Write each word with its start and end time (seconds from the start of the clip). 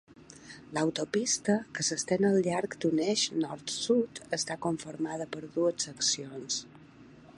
L'autopista, 0.75 1.57
que 1.75 1.83
s'estén 1.89 2.25
al 2.31 2.37
llarg 2.47 2.77
d'un 2.85 3.01
eix 3.09 3.27
nord-sud, 3.43 4.23
està 4.39 4.57
conformada 4.65 5.29
per 5.37 5.43
dues 5.59 5.89
seccions. 5.91 6.61